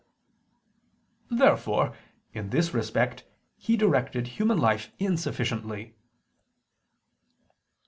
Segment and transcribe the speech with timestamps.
[1.29, 1.95] Therefore,
[2.33, 3.23] in this respect,
[3.55, 5.93] He directed human life insufficiently.